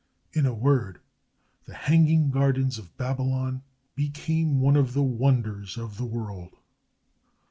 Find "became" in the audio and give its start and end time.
3.93-4.59